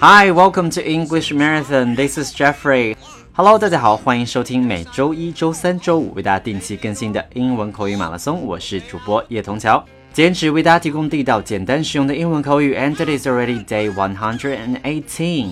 [0.00, 1.94] Hi, welcome to English Marathon.
[1.94, 2.96] This is Jeffrey.
[3.32, 8.42] Hello，大家好，欢迎收听每周一周三周五为大家定期更新的英文口语马拉松。
[8.42, 12.74] 我是主播叶童桥，坚持为大家提供地道、简单、实用的英文口语。
[12.74, 15.50] And it is already day one hundred and eighteen.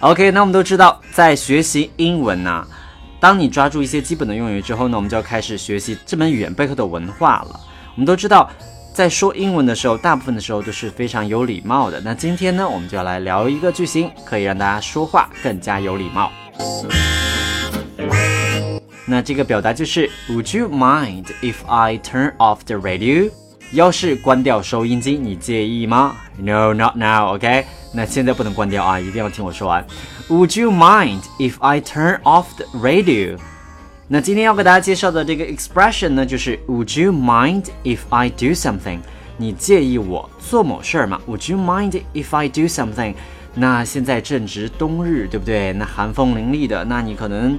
[0.00, 2.66] OK，那我们都知道，在学习英文呢，
[3.20, 7.60] 当你抓住一些基本的用语之后呢，我们就要开始学习这门语言背后的文化了。
[7.94, 8.50] 我们都知道。
[8.94, 11.98] 在说英文的时候，大部分的时候都是非常有礼貌的。
[12.02, 16.30] 那今天呢，我们就要来聊一个句型，可以让大家说话更加有礼貌。
[19.06, 23.30] 那这个表达就是 Would you mind if I turn off the radio？
[23.72, 27.34] 要是关掉收音机，你介意吗？No, not now.
[27.34, 27.64] OK？
[27.94, 29.86] 那现在不能关掉啊，一定要听我说完。
[30.28, 33.38] Would you mind if I turn off the radio？
[34.08, 38.98] 那今天要给大家介绍的这个 expression 呢，就是 Would you mind if I do something？
[39.38, 43.14] 你介意我做某事儿吗？Would you mind if I do something？
[43.54, 45.72] 那现在正值冬日，对不对？
[45.72, 47.58] 那寒风凛冽的，那你可能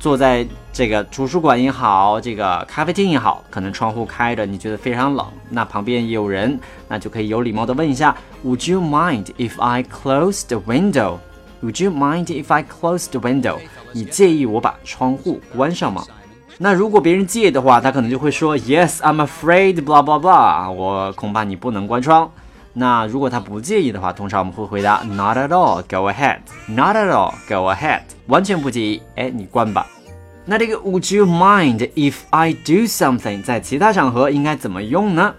[0.00, 5.24] 坐在这个图书馆也好，这个咖啡厅也好，可能窗户开着，你觉得非常冷。
[5.50, 13.58] 那旁边有人，那就可以有礼貌的问一下，Would you mind if I close the window？Would you mind if I close the window？
[13.96, 16.04] 你介意我把窗户关上吗？
[16.58, 20.70] 那如果别人介意的话，他可能就会说 Yes, I'm afraid, blah blah blah。
[20.70, 22.30] 我恐怕你不能关窗。
[22.74, 26.40] 那如果他不介意的话，通常我们会回答 Not at all, go ahead.
[26.68, 28.02] Not at all, go ahead.
[28.26, 29.86] 完全不介意，哎，你关吧。
[30.44, 33.42] 那这个 Would you mind if I do something？
[33.42, 35.34] 在其他场合应该怎么用呢？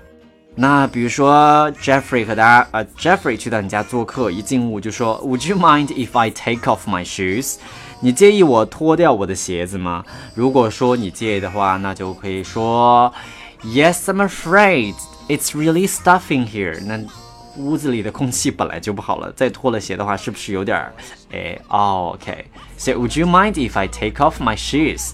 [0.55, 7.58] 那比如说 Jeffrey 和大家呃 Jeffrey 去到你家做客，一进屋就说 Would you mind if I take off my shoes？
[8.00, 10.03] 你介意我脱掉我的鞋子吗？
[10.36, 13.12] 如果说你介意的话，那就可以说
[13.64, 14.94] Yes, I'm afraid
[15.28, 16.80] it's really stuffing here。
[16.86, 17.00] 那
[17.58, 20.94] 屋子里的空气本来就不好了，再脱了鞋的话，是不是有点儿？
[21.31, 25.14] 哎，哦，OK，So would you mind if I take off my shoes？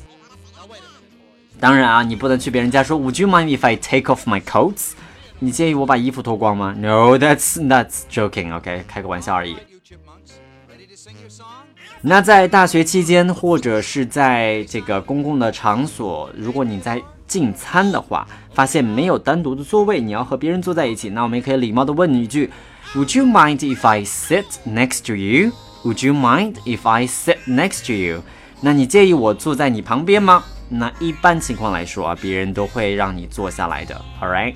[1.59, 4.91] 当然啊，你不能去别人家说 Would you mind if I take off my coats？
[5.39, 8.53] 你介意我把衣服脱光吗？No, that's that's joking.
[8.53, 9.55] OK，开个玩笑而已。
[12.05, 22.51] 那在大学期间，或者是在这个公共的场所，如果你在进餐的话，发现没有单独的座位，你要和别人坐在一起，那我们也可以礼貌的问一句
[22.93, 25.53] ：Would you mind if I sit next to you?
[25.85, 28.21] Would you mind if I sit next to you?
[28.59, 30.43] 那你介意我坐在你旁边吗？
[30.67, 33.95] 那一般情况来说啊，别人都会让你坐下来的。
[34.21, 34.55] All right.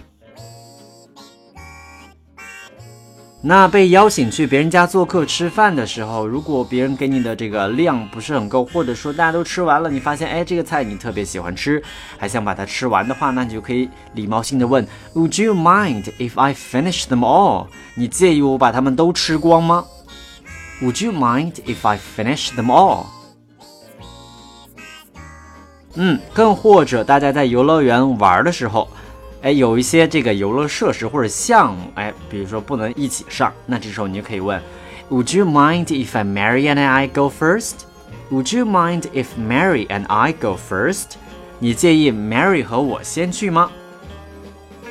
[3.39, 11.81] 那被邀请去别人家做客吃饭的时候，如果别人给你的这个量不是很够，或者说大家都吃完了，你发现哎这个菜你特别喜欢吃，
[12.17, 17.67] 还想把它吃完的话，那你就可以礼貌性的问，Would you mind if I finish them all？
[17.95, 19.85] 你介意我把它们都吃光吗
[20.81, 23.05] ？Would you mind if I finish them all？
[25.93, 28.89] 嗯，更或者大家在游乐园玩的时候。
[29.43, 34.59] 哎，有一些这个游乐设施或者项目，哎，比如说不能一起上，那这时候你就可以问
[35.09, 40.57] ，Would you mind if Mary and I go first？Would you mind if Mary and I go
[40.57, 41.17] first？
[41.59, 43.69] 你介意 Mary 和我先去吗？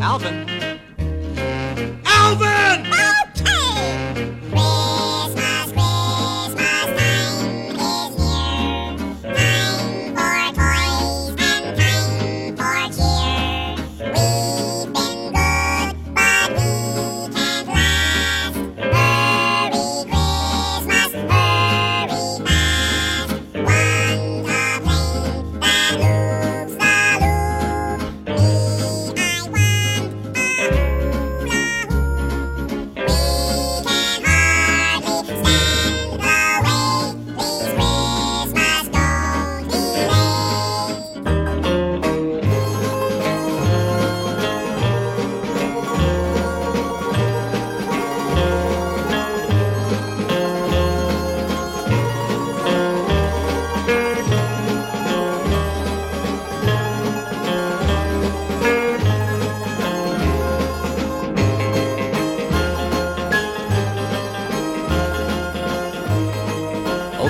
[0.00, 0.46] Alvin?
[2.06, 3.15] Alvin!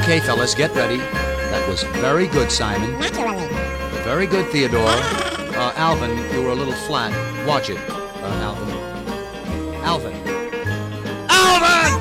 [0.07, 0.99] Okay, fellas, get ready.
[0.99, 2.93] That was very good, Simon.
[3.01, 3.49] Naturally.
[4.05, 4.87] Very good, Theodore.
[4.87, 7.11] Uh, Alvin, you were a little flat.
[7.45, 8.71] Watch it, uh, Alvin.
[9.83, 10.15] Alvin.
[11.29, 11.96] Alvin!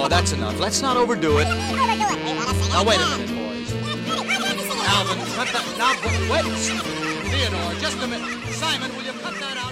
[0.00, 0.60] Oh, that's enough.
[0.60, 1.44] Let's not overdo it.
[1.44, 3.72] Now, wait a minute, boys.
[4.94, 5.64] Alvin, cut that.
[5.76, 5.90] Now,
[6.30, 6.44] wait.
[7.26, 8.30] Theodore, just a minute.
[8.52, 9.67] Simon, will you cut that out?